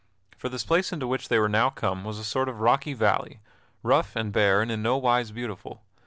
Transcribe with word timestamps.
For 0.35 0.49
this 0.49 0.63
place 0.63 0.91
into 0.91 1.05
which 1.05 1.29
they 1.29 1.37
were 1.37 1.47
now 1.47 1.69
come 1.69 2.03
was 2.03 2.17
a 2.17 2.23
sort 2.23 2.49
of 2.49 2.59
rocky 2.59 2.93
valley, 2.95 3.39
rough 3.83 4.15
and 4.15 4.33
bare 4.33 4.63
and 4.63 4.71
in 4.71 4.81
no 4.81 4.97
wise 4.97 5.29
beautiful. 5.29 5.83